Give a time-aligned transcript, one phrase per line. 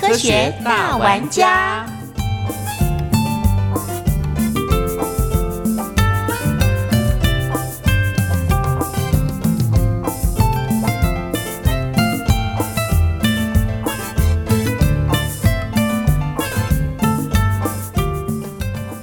[0.00, 1.84] 科学大玩家。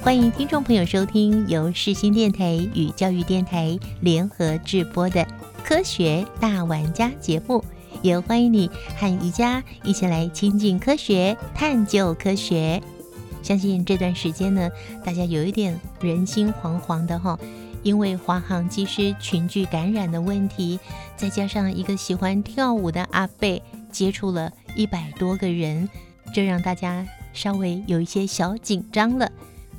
[0.02, 5.20] 欢迎听众朋友收听由世新电台与教育电台联合制播的
[5.62, 7.62] 《科学大玩家》节目，
[8.06, 12.80] 也欢迎你和宜家一起来亲近科学、探究科学。
[13.42, 14.70] 相信这段时间呢，
[15.04, 17.36] 大家有一点人心惶惶的哈，
[17.82, 20.78] 因为华航机师群聚感染的问题，
[21.16, 25.88] 再加上一个喜欢跳舞的阿贝接触了一百多个人，
[26.32, 29.28] 这让大家稍微有一些小紧张了。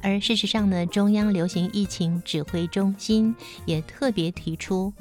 [0.02, 3.34] 而事实上呢，中央流行疫情指挥中心
[3.66, 4.92] 也特别提出，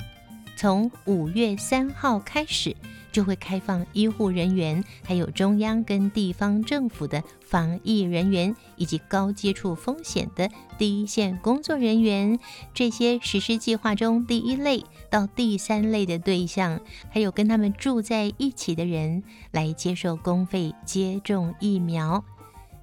[0.57, 2.75] 从五月三号开始
[3.13, 12.39] 就会开放医护人员，还有中央跟地方政府的防疫人员，以及高接触风险的第一线工作人员，
[12.75, 22.25] 这些实施计划中第一类到第三类的对象，还有跟他们住在一起的人，来接受公费接种疫苗。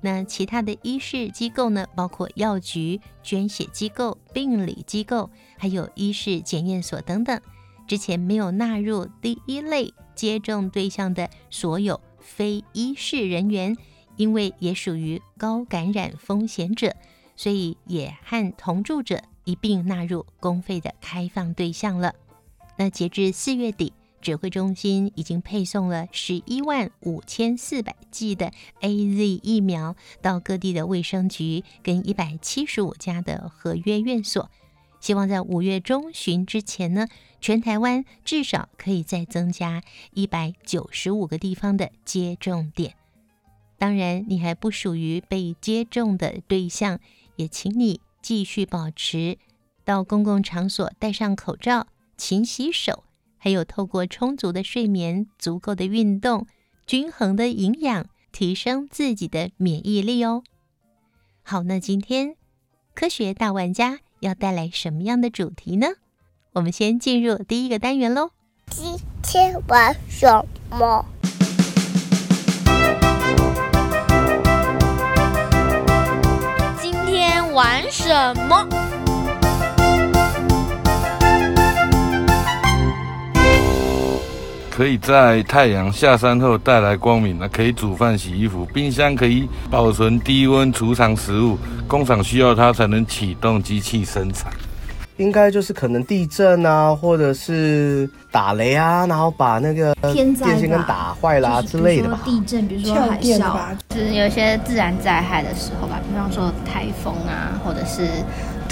[0.02, 7.40] 那其他的医事机构呢，包括药局、捐血机构、病理机构，还有医事检验所等等，
[7.88, 13.78] 之前没有纳入第一类接种对象的所有非医事人员，
[14.16, 16.96] 因为也属于高感染风险者，
[17.36, 22.14] 所以也和同住者一并纳入公费的开放对象了。
[22.78, 23.94] 那截至四月底。
[24.24, 34.50] 指挥中心已经配送了十一万五千四百剂的 A Z 疫苗到各地的卫生局跟一百七十五家的合约院所，
[35.04, 37.10] 希望在五月中旬之前呢，
[37.42, 39.84] 全台湾至少可以再增加
[40.14, 42.96] 一百九十五个地方的接种点。
[43.78, 47.02] 当然，你还不属于被接种的对象，
[47.36, 49.38] 也请你继续保持
[49.84, 53.04] 到公共场所戴上口罩、勤洗手。
[53.38, 56.48] 还有透过充足的睡眠、足够的运动、
[56.88, 60.46] 均衡的营养，提升自己的免疫力哦。
[61.42, 62.38] 好，那今天
[62.96, 65.88] 科学大玩家要带来什么样的主题呢？
[66.54, 68.32] 我们先进入第一个单元喽。
[68.70, 71.06] 今天玩什么？
[76.82, 78.93] 今天玩什么？
[84.76, 94.52] 可以在太阳下山后带来光明，那可以煮饭、洗衣服，冰箱可以保存低温储藏食物，工厂需要它才能启动机器生产。
[95.18, 102.20] 应该就是可能地震啊，或者是打雷啊，然后把那个电线跟打坏啦之类的吧。
[102.26, 103.56] 地震，比如说海啸，
[103.90, 108.08] 就是有一些自然灾害的时候吧，比方说台风啊，或者是。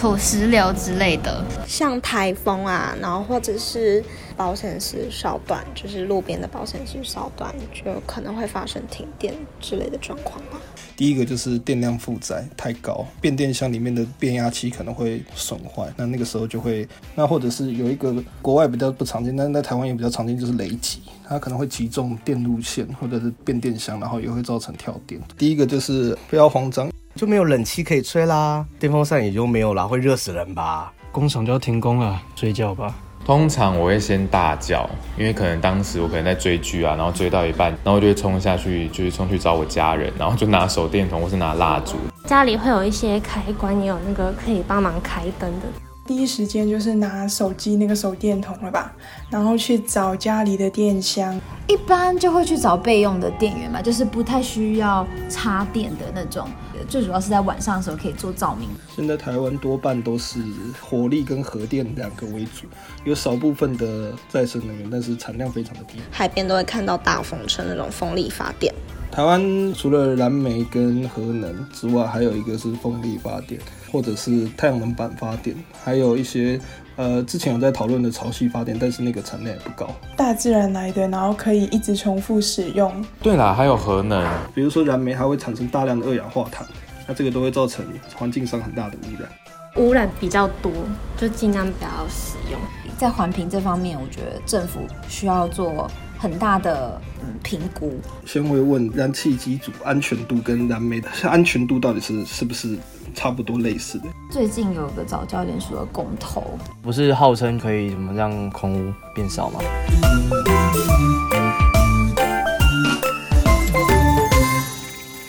[0.02, 4.04] 土石流之类的，像台风啊，然后或者是
[4.36, 10.60] 保险丝烧断，就是路边的保险丝烧断，就可能会发生停电之类的状况吧。
[10.98, 25.22] 第一个就是电量负载太高，变电箱里面的变压器可能会损坏，那那个时候就会，那或者是有一个国外比较不常见，但在台湾也比较常见，就是雷击，它可能会击中电路线或者是变电箱，然后也会造成跳电。
[25.38, 26.91] 第一个就是不要慌张。
[27.16, 30.92] 就没有冷气可以吹啦，电风扇也就没有啦，会热死人吧？
[31.12, 32.94] 工厂就要停工了，睡觉吧。
[33.24, 41.98] 通常我会先大叫，因为可能当时我可能在追剧啊，然后追到一半，然后我就会冲下去，就是冲去找我家人，然后就拿手电筒或是拿蜡烛。
[42.26, 45.68] 家里会有一些开关，也有那个可以帮忙开灯的。
[46.08, 48.94] 第一时间就是拿手机那个手电筒了吧，
[49.30, 51.40] 然后去找家里的电箱。
[51.68, 56.48] 一般就会去找备用的电源嘛，就是不太需要插电的那种。
[56.90, 58.68] 最主要是在晚上的时候可以做照明。
[58.94, 60.44] 现在台湾多半都是
[60.82, 62.66] 火力跟核电两个为主，
[63.06, 66.00] 有少部分的再生能源，但是产量非常的低。
[66.10, 68.74] 海边都会看到大风车那种风力发电。
[69.12, 73.62] 台湾除了燃煤跟核能之外，还有一个是风力发电，
[73.92, 76.60] 或者是太阳能板发电，还有一些。
[76.98, 79.90] 呃，之前有在讨论的潮汐发电，但是那个产量也不高。
[80.16, 82.94] 大自然来的，然后可以一直重复使用。
[83.24, 84.24] 对啦，还有核能，
[84.54, 86.68] 比如说燃煤，它会产生大量的二氧化碳，
[87.08, 87.84] 那这个都会造成
[88.16, 89.30] 环境上很大的污染。
[89.78, 90.72] 污染比较多，
[91.18, 92.60] 就尽量不要使用。
[92.98, 95.90] 在环评这方面，我觉得政府需要做
[96.22, 98.00] 很大的嗯评估。
[98.28, 102.78] 先会问燃气机组安全度跟燃煤的安全度到底是是不是
[103.16, 104.06] 差不多类似的。
[104.30, 106.44] 最近有个早教联署的公投，
[106.84, 109.60] 不是号称可以怎么让空污变少吗？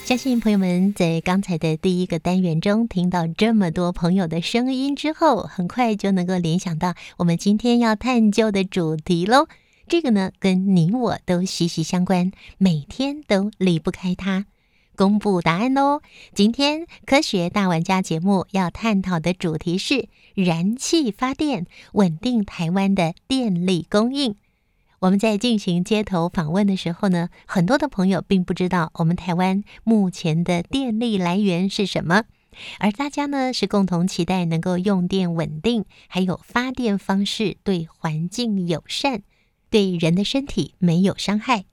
[0.04, 9.46] 相信朋友们在刚才的第一个单元中听到这么多朋友的声音之后，很快就能够联想到我们今天要探究的主题喽。
[9.88, 14.46] 这个呢，跟你我都息息相关，每天都离不开它。
[14.94, 16.00] 公布答案喽！
[16.34, 24.36] 今天科学大玩家节目要探讨的主题是燃气发电，稳定台湾的电力供应。
[25.00, 32.24] 我们在进行街头访问的时候呢，很多的朋友并不知道我们台湾目前的电力来源是什么，
[32.78, 39.22] 而大家呢是共同期待能够用电稳定，还有发电方式对环境友善，
[39.72, 41.64] 对人的身体没有伤害。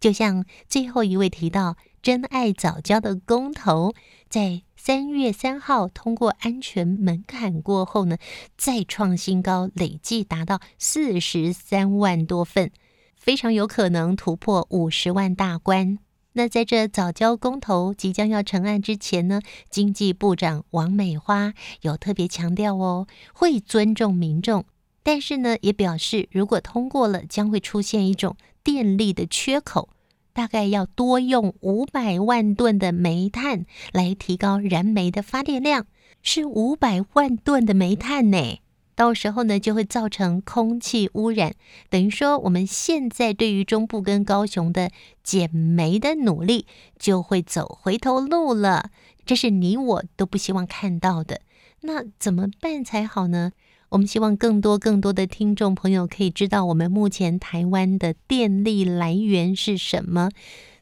[0.00, 3.92] 就像最后一位提到真爱早教的公投，
[4.30, 8.16] 在三月三号通过安全门槛过后呢，
[8.56, 12.70] 再创新高，累计达到四十三万多份，
[13.16, 15.98] 非常有可能突破五十万大关。
[16.34, 24.64] 那在这早教公投即将要成案之前呢，经济部长王美花有特别强调哦，会尊重民众，
[25.10, 29.88] 但是呢，也表示如果通过了，将会出现一种电力的缺口。
[30.34, 35.86] 大概要多用五百万吨的煤炭来提高燃煤的发电量，
[36.22, 38.60] 是五百万吨的煤炭呢。
[38.94, 41.54] 到时候呢，就会造成空气污染。
[41.88, 44.90] 等于说，我们现在对于中部跟高雄的
[45.22, 46.66] 减煤的努力，
[46.98, 48.90] 就会走回头路了。
[49.24, 51.40] 这是你我都不希望看到的。
[51.80, 53.52] 那怎么办才好呢？
[53.90, 60.30] 我们希望更多更多的听众朋友可以知道我们目前台湾的电力来源是什么，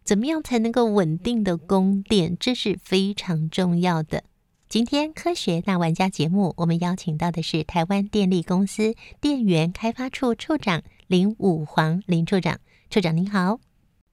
[0.03, 4.25] 怎么样才能够稳定的供电，这是非常重要的。
[4.69, 12.59] 今天科学大玩家节目，我们邀请到的是台湾电力公司电源开发处处长林武煌林处长，
[12.91, 13.61] 处长您好，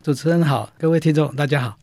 [0.04, 1.83] 主持人好，各位听众大家好。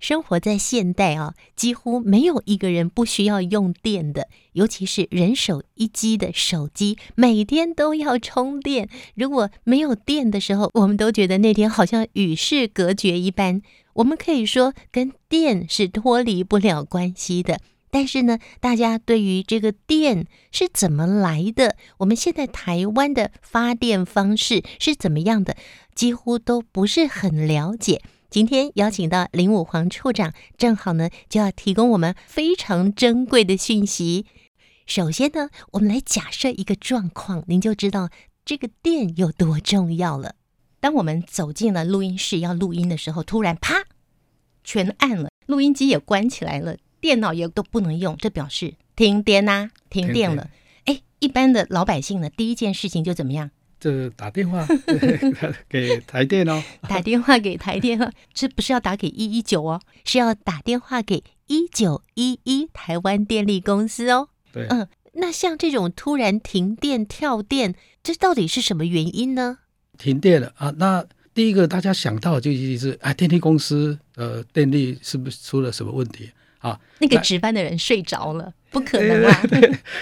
[0.00, 8.88] 生活在现代啊，几乎没有一个人不需要用电的，尤其是人手一机的手机，每天都要充电。
[9.14, 13.62] 如果没有电的时候，我们都觉得那天好像与世隔绝一般。
[13.94, 17.60] 我们可以说跟电是脱离不了关系的。
[17.92, 25.56] 但是呢，大家对于这个电是怎么来的，我们现在台湾的发电方式是怎么样的，
[25.94, 28.00] 几乎都不是很了解。
[28.30, 34.24] 今天邀请到林武煌处长，正好呢就要提供我们非常珍贵的讯息。
[34.86, 38.08] 首先呢，我们来假设一个状况，您就知道
[38.44, 40.36] 这个电有多重要了。
[40.78, 43.84] 当我们走进了录音室要录音的时候，突然啪，
[44.62, 50.48] 全暗了，录音机也关起来了，电脑也都不能用，这表示停电呐，停电了。
[50.84, 53.50] 哎，一般的老百姓呢，第一件事情就怎么样？
[53.80, 54.66] 这打电话
[55.68, 64.28] 给台电哦，打电话给台电哦，这不是要打给一一九哦，是要打电话给一九一一台湾电力公司哦。
[64.52, 69.58] 对，嗯，那像这种突然停电跳电，这到底是什么原因呢？
[69.96, 76.80] 停电了啊，那第一个大家想到就一定是啊，电力公司呃，电力是不是出了什么问题啊？
[77.00, 78.54] 那个值班的人睡着了。
[78.70, 79.42] 不可能啊！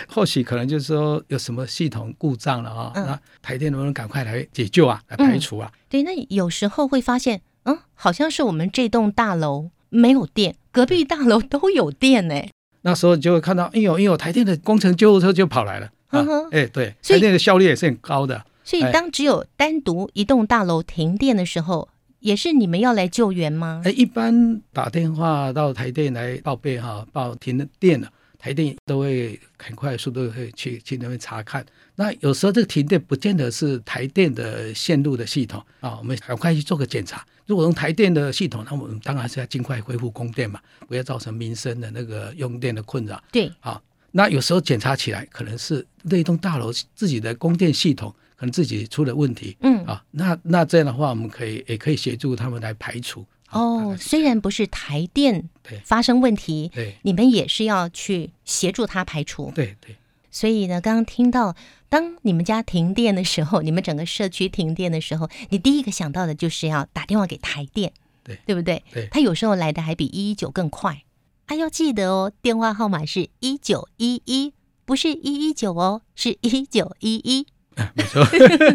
[0.09, 2.93] 或许可能就是说有什么系统故障了啊？
[2.95, 5.03] 那台电能不能赶快来解救啊？
[5.09, 5.73] 来排除啊？
[5.89, 12.35] 对，那有时候会发现，嗯，好像是我们这栋大楼没有电，隔壁大楼都有电呢。
[12.83, 15.91] 那时候就会看到，哎呦，哎呦，台电的工程救护车就跑来了。
[16.09, 16.23] 啊，
[16.53, 18.45] 哎，对，台电的效率也是很高的。
[18.65, 21.89] 所以，当只有单独一栋大楼停电的时候，
[22.21, 23.83] 也是你们要来救援吗？
[23.85, 28.11] 哎，一般打电话到台电来报备哈，报停电了。
[28.39, 31.67] 台电都会很快速度会去去那边查看。
[31.97, 37.27] 那有时候这个停电不见得是台电的线路的系统啊，我们赶快去做个检查。
[37.47, 43.21] 如果用台电的系统，那我们当然是要尽快恢复供电嘛，不要造成民生的那个用电的困扰。
[43.33, 43.83] 对，啊，
[44.13, 49.57] 那有时候检查起来可能是那栋大楼自己的供电系统可能自己出了问题。
[49.61, 53.27] 嗯，啊，那那这样的话，我们可以也可以协助他们来排除。
[53.51, 55.49] 哦，虽然不是台电
[55.83, 59.51] 发生问题，对，你们也是要去协助他排除。
[59.55, 59.97] 对对。
[60.31, 61.57] 所以呢，刚刚听到，
[61.89, 67.93] 当你们家停电的时候，你们整个社区停电的时候，你第一个想到的就是要打电话给台电，
[68.23, 68.85] 对对不对？
[68.93, 71.03] 对，他有时候来的还比一一九更快。
[71.47, 74.53] 啊，要记得哦，电话号码是一九一一，
[74.85, 77.47] 不是一一九哦，是一九一一。
[77.95, 78.25] 没错。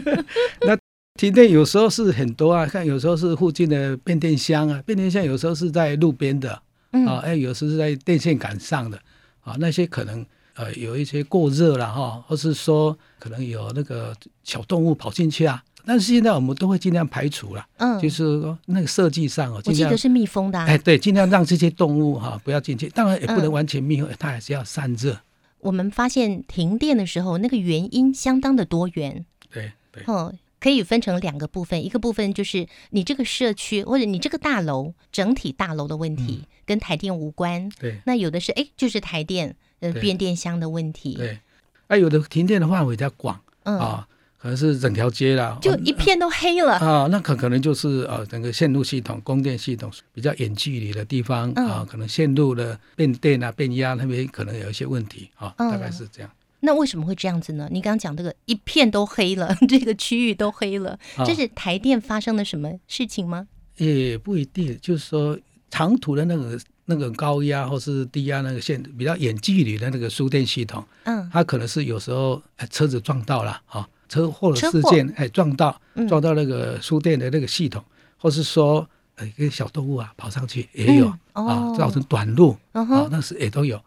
[0.65, 0.77] 那
[1.19, 8.97] 停电有时候是很多啊，看有时候是附近的变电箱啊，变电箱有时候是在路边的，嗯啊，哎，有时是在电线杆上的，
[9.41, 15.63] 啊，那些可能呃有一些过热了哈，或是说可能有那个小动物跑进去啊。
[15.85, 25.17] 但是现在我们都会尽量排除了，嗯，就是说那个设计上哦，我记得是密封的、啊，哎，对，尽量让这些动物哈、不要进去，当然也不能嗯完全密封，它还是要散热。
[25.63, 37.67] 我们发现停电的时候，那个原因相当的多元，对对，哦，可以分成两个部分，一个部分就是你这个社区或者你这个大楼整体大楼的问题，跟台电无关。
[37.67, 38.01] 嗯对。
[38.05, 41.15] 那有的是哎，就是台电呃变电箱的问题。
[41.15, 41.39] 对，
[41.87, 43.77] 啊，有的停电的范围比较广，嗯。
[43.79, 44.07] 啊，
[44.43, 46.73] 可能是整条街啦，就一片都黑了。
[46.73, 56.29] 啊，那可可能就是呃整个线路系统、供电系统比较远距离的地方嗯啊，可能线路的变电啊、变压那边可能有一些问题啊，嗯大概是这样。
[56.59, 57.69] 那为什么会这样子呢？
[57.71, 63.47] 你刚刚讲这个一片都黑了， 这个区域都黑了，啊这是台电发生了什么事情吗？
[63.77, 77.83] 也不一定，就是说长途的那个那个高压或是低压那个线比较远距离的那个输电系统，嗯，它可能是有时候哎车子撞到了啊，车祸的事件哎撞到嗯撞到那个输电的那个系统，
[78.17, 83.77] 或是说呃一个小动物啊跑上去也有、啊，造成短路啊，那是也都有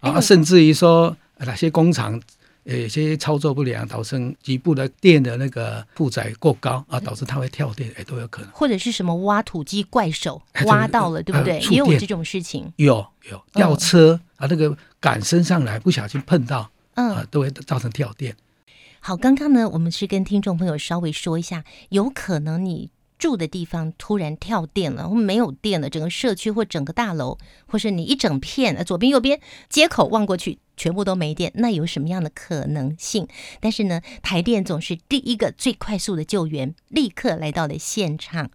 [0.00, 2.20] 啊，哎甚至于说呃哪些工厂。
[2.64, 8.48] 呃有些操作不良，导致局部的电的那个负载过高啊，导致它会跳电，也都有可能。
[8.52, 11.58] 或者是什么挖土机怪手挖到了，对不对？
[11.72, 12.72] 也有这种事情。
[12.76, 18.32] 有有吊车、啊，那个杆升上来不小心碰到，嗯啊，都会造成跳电。
[19.04, 33.26] 好，刚刚呢，我们是跟听众朋友稍微说一下，有可能你住的地方突然跳电了，或没有电了，整个社区或整个大楼，或是你一整片，呃左边右边接口望过去全部都没电，那有什么样的可能性？
[33.58, 38.52] 但是呢，台电总是第一个最快速的救援，立刻来到了现场。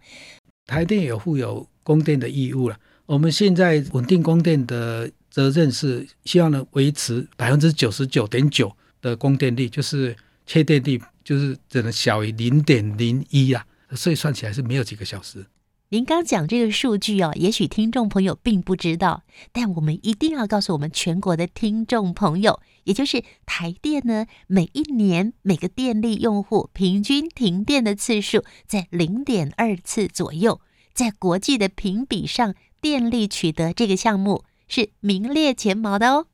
[0.64, 2.78] 台电有负有供电的义务了。
[3.04, 10.16] 我们现在稳定供电的责任是希望能维持百分之九十九点九的供电率，就是
[10.48, 15.44] 缺电率就是只能小于零点零一啊，所以算起来是没有几个小时。
[15.90, 30.60] 您刚讲这个数据哦，也许听众朋友并不知道，但我们一定要告诉我们全国的听众朋友，也就是台电呢，每一年每个电力用户平均停电的次数在零点二次左右，
[30.94, 36.26] 在国际的评比上，电力取得这个项目是名列前茅的哦。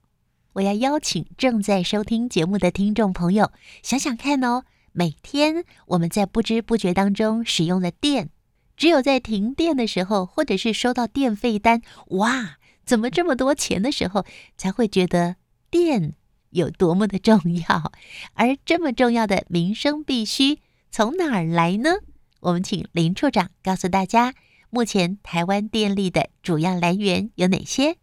[0.54, 3.50] 我要邀请正在收听节目的听众朋友，
[3.82, 8.30] 想想看哦，每天我们在不知不觉当中使用的电。
[8.76, 14.25] 只有在停电的时候，或者是收到电费单，哇，怎么这么多钱的时候，
[14.56, 15.34] 才会觉得
[15.70, 16.14] 电
[16.50, 17.92] 有多么的重要。
[18.34, 20.61] 而这么重要的民生必须，
[20.92, 21.96] 从哪儿来呢？
[22.38, 24.34] 我们请林处长告诉大家，
[24.70, 27.96] 目前台湾电力的主要来源有哪些？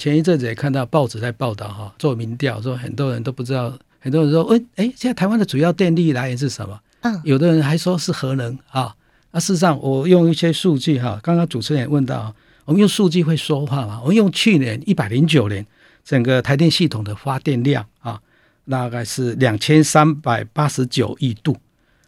[0.00, 6.80] 前一阵子也看到报纸在报道哈，做民调说很多人都不知道，很多人说，哎哎，现在台湾的主要电力来源是什么？
[7.02, 8.96] 嗯，有的人还说是核能啊。
[9.32, 14.00] 那事实上，我用一些数据哈，刚刚主持人也问到，我们用数据会说话嘛？
[14.00, 15.66] 我们用去年一百零九年
[16.02, 18.18] 整个台电系统的发电量啊，
[18.68, 21.54] 大概是两千三百八十九亿度，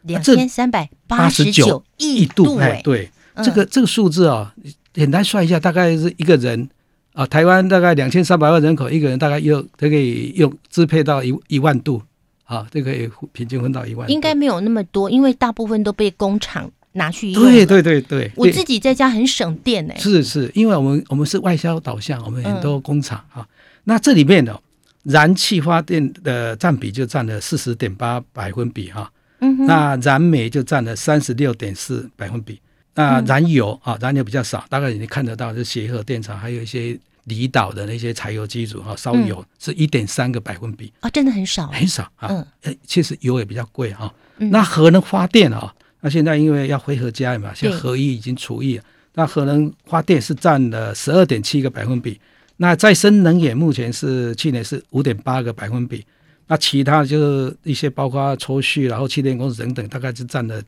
[0.02, 4.54] 两千三百八十九亿度，哎，对，嗯这个这个数字啊，
[4.94, 6.68] 简单算一下，大概是一个人
[7.12, 12.02] 啊，台湾大概两千三百万人口，一个人大概用都可以用支配到一一万度
[12.44, 17.50] 啊，这个也平均分到一万度，应该没有那么多，因为大部分都被工厂拿去用了。
[17.50, 18.00] 对对对。
[18.02, 23.46] 对，我自己在家很省电哎、是是，因为我们我们是外销导向，我们很多嗯工厂啊，
[23.84, 24.58] 那这里面呢、
[25.04, 32.60] 燃气发电的占比就占了四十点八百分比哈、嗯那燃煤就占了三十六点四百分比，
[32.94, 42.28] 那嗯燃油啊，燃油比较少，大概你看得到是协和电厂，还有一些离岛的那些柴油机组哈，烧油嗯是一点三个百分比，啊，真的很少，很少啊。
[42.28, 48.80] 嗯呃，其实油也比较贵哈、嗯那核能发电啊，那现在因为要回合家嘛，现在对核一已经除役，
[49.14, 52.20] 那核能发电是占了十二点七个百分比。
[52.56, 56.04] 那再生能源目前是去年是五点八个百分比，
[56.46, 60.62] 那其他就是一些包括抽蓄，然后气电公司等等，大概是占了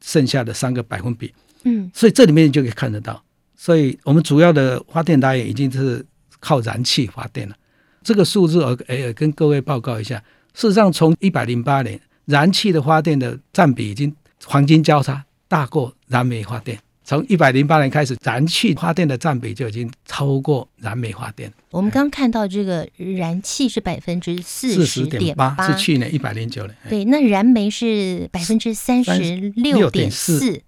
[0.00, 1.32] 剩下的三个百分比。
[1.64, 3.22] 嗯，所以这里面就可以看得到，
[3.56, 6.04] 所以我们主要的发电来源已经是
[6.40, 7.54] 靠燃气发电了。
[8.02, 10.16] 这个数字我也跟各位报告一下，
[10.54, 16.78] 事实上，从一百零八年，燃气的发电的占比已经黄金交叉，大过燃煤发电。
[17.04, 21.50] 从一百零八年开始，燃气发电的占比就已经超过燃煤发电。
[21.70, 26.76] 我们刚刚看到这个燃气是百分之四十点八，是去年一百零九年。
[26.88, 30.62] 对，那燃煤是百分之三十六点四。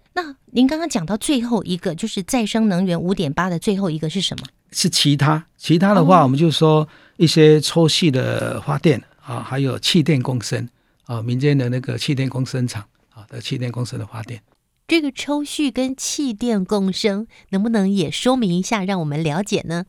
[0.53, 4.45] 那您刚刚讲到最后一个，就是再生能源五点八的最后一个是什么？
[4.71, 5.45] 是其他。
[5.57, 10.67] 其他的话，我们就说一些抽蓄的发电啊，还有气电共生
[11.05, 14.41] 啊，民间的那个气电共生厂啊的气电共生的发电。
[14.87, 19.85] 这个抽蓄跟气电共生，能不能也说明一下，让我们了解呢？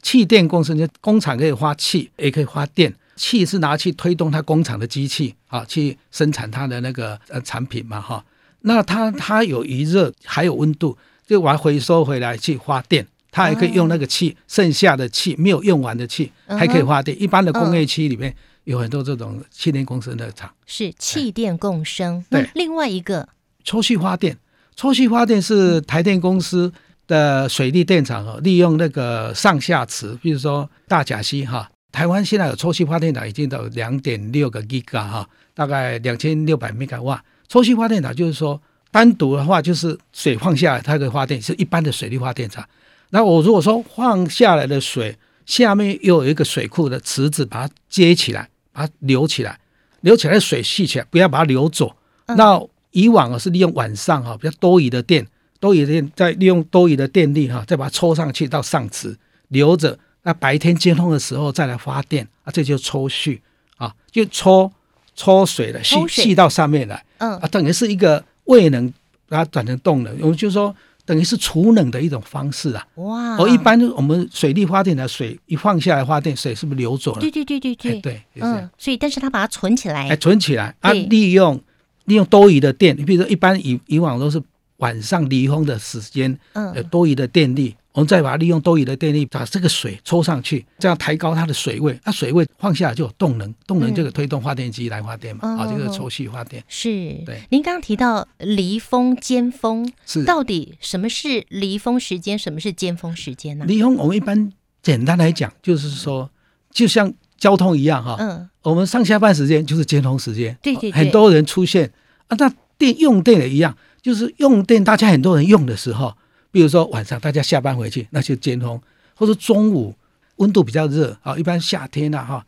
[0.00, 2.94] 气电共生就工厂可以发气，也可以发电。
[3.16, 8.24] 气是拿去推动它工厂的机器啊，去生产它的那个呃产品嘛哈。
[8.66, 13.06] 那它它有余热，还有温度，就把它回收回来去发电。
[13.30, 17.20] 它还可以用那个气，剩下的气没有用完的气，还可以发电。
[17.20, 22.24] 一般的工业区里面有很多这种气电共生的厂，是气电共生。
[22.30, 23.28] 对，另外一个
[23.64, 24.38] 抽蓄发电。
[24.76, 26.72] 抽蓄发电是台电公司
[27.06, 37.22] 的水利电厂哦，利用那个上下池，比如说大甲溪哈，台湾现在有抽蓄发电厂已经到两点六个 G 嘎哈，大概两千六百兆瓦。
[37.48, 38.60] 抽蓄发电厂就是说
[38.90, 42.66] 单独的话就是水放下来它可以发电，是一般的水利发电厂。
[43.10, 49.58] 那我如果说放下来的水下面又有一个水库的池子把它接起来，把它留起来，
[50.00, 51.94] 留起来水蓄起来，不要把它流走，
[52.26, 52.60] 那。
[52.96, 55.26] 以往啊是利用晚上哈比较多余的电，
[55.58, 63.42] 多余的电再利用多余的电力哈，再把它抽上去到上池留着，那白天接通的时候再来发电啊，这就抽蓄
[63.78, 64.70] 啊，就抽
[65.14, 68.92] 抽水了，吸吸到上面来，嗯啊，等于是一个未能
[69.28, 72.86] 把它转成动能，我们就说等于是储能的一种方式啊。
[72.96, 73.36] 哇！
[73.38, 77.20] 我一般我们水力发电的水一放下来发电，水是不是流走了？
[77.20, 81.60] 对对对对对对，嗯，所以但是它把它存起来，哎，存起来啊，利用。
[82.06, 84.38] 利用多余的电，你比如说一般以以往都是
[84.76, 96.90] 晚上离峰的时间，嗯，有多余的电力，我们再把它利用多余的电力把这个水抽上去，这样抬高它的水位，那水位放下来就有动能，动能就推动发电机来发电嘛，啊，这个抽蓄发电是。
[97.24, 103.64] 对，您刚刚提到离峰、尖峰，是到底什么是离峰时间，什么是尖峰时间呢？
[103.66, 104.52] 离峰我们一般
[104.82, 106.30] 简单来讲就是说，
[106.70, 107.14] 就像。
[107.36, 111.92] 交通一样哈，嗯，我们上下班时间就是接通时间，对对，很多人出现
[112.28, 112.36] 啊。
[112.38, 116.16] 那电用电也一样，就是用电，大家很多人用的时候，
[116.54, 118.80] 比如说晚上大家下班回去，那就尖峰，
[119.16, 119.92] 或者中午
[120.36, 122.46] 温度比较热啊，一般夏天呐哈，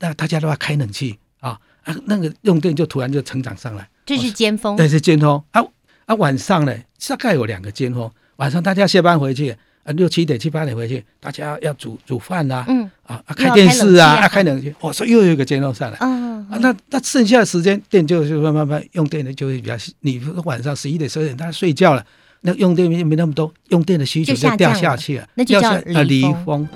[0.00, 5.42] 那大家都要开冷气啊，啊，那个用电就突然就成长上来，这是尖峰，那是尖峰。
[5.52, 5.64] 啊
[6.04, 6.76] 啊，晚上呢
[7.08, 9.56] 大概有两个尖峰，晚上大家下班回去。
[9.96, 12.90] 六七点七八点回去，大家要煮煮饭呐，嗯。
[13.04, 22.04] 啊，开电视啊，开冷气，哦，说又有一个尖峰上来，啊，那那剩下的时间电就就慢慢慢用电的就会比较，你晚上十一点十二点大家睡觉了，
[22.40, 26.68] 那用电没没那么多，用电的需求就掉下去了，那就叫离峰。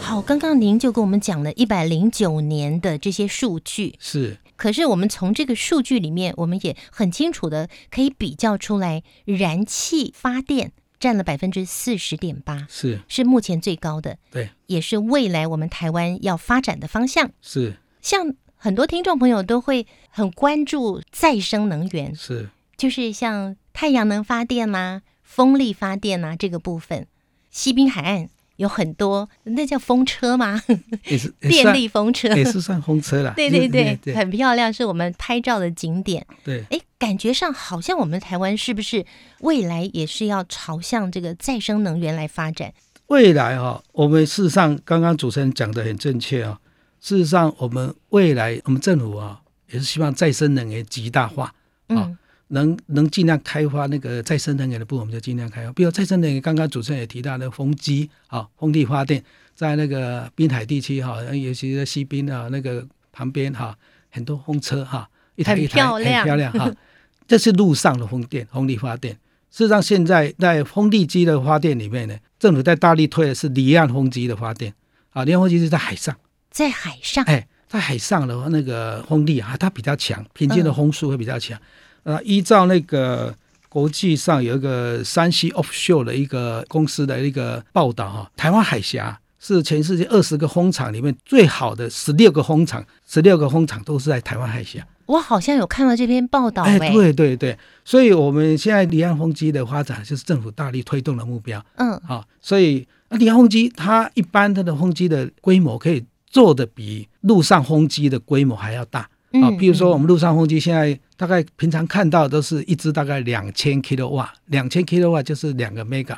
[0.00, 4.36] 好，刚刚您就跟我们讲了一百零九年的这些数据是。
[4.56, 17.32] 可是我们从这个数据里面，我们也很清楚的可以比较出来，燃气发电占了百分之四十点八，是是目前最高的，对，也是未来我们台湾要发展的方向。
[17.42, 27.06] 是像很多听众朋友都会很关注再生能源，是就是像太阳能发电呐、风力发电呐这个部分，
[27.50, 28.28] 西滨海岸。
[28.56, 30.62] 有很多，那叫风车吗？
[31.06, 33.32] 也是 电力风车，也是算风车啦。
[33.34, 36.24] 对对对，很漂亮，是我们拍照的景点。
[36.44, 39.04] 对，哎，感觉上好像我们台湾是不是
[39.40, 42.72] 未来也是要朝向这个再生能源来发展？
[43.08, 46.60] 未来哈，我们事实上刚刚主持人讲的很正确啊。
[47.04, 49.38] 事实上，我们未来我们政府啊，
[49.70, 51.52] 也是希望再生能源极大化
[51.88, 52.10] 啊。
[52.48, 55.72] 能能尽量开发那个再生能源的部分，我们就尽量开发。
[55.74, 59.22] 比如再生能源，刚刚主持人也提到的风机啊，风力发电，
[59.54, 63.76] 在那个滨海地区哈，尤其是西滨啊那个旁边哈，
[64.10, 66.72] 很多风车哈，一台一台很漂亮哈。
[67.28, 69.14] 这是路上的风电，风力发电。
[69.50, 74.72] 事实上，现在在风力机的发电里面呢，政府在大力推的是离岸风机的发电
[75.10, 76.16] 啊，离岸风机是在海上，
[76.54, 81.60] 在海上，哎，在海上的话，那个风力啊，它比较强，平均的风速会比较强。
[82.04, 83.34] 呃，依照那个
[83.68, 94.86] 国际上有一个山西 offshore 的一个公司的一个报道哈，台湾海峡是全世界二十个风场里面最好的十六个风场，十六个风场都是在台湾海峡。
[95.06, 101.60] 我好像有看到这篇报道，哎，对对对，所以我们现在离岸风机的发展就是政府大力推动的目标。
[101.78, 106.04] 嗯，好，所以那低压风机它一般它的风机的规模可以
[106.34, 109.08] 做的比陆上风机的规模还要大
[109.40, 109.48] 啊。
[109.56, 116.16] 比如说我们陆上风机现在大概平常看到都是一只大概两千 kilo 瓦，两千 kilo 瓦就是两个 mega，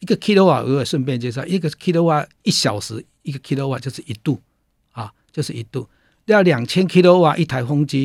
[0.00, 4.40] 一个 kilo 瓦我也顺便介绍，一个 kilo 瓦一小时，一个 kilo 瓦就是一度
[4.90, 5.88] 啊，就是一度。
[6.26, 8.00] 要两千 kilo 瓦一台风机，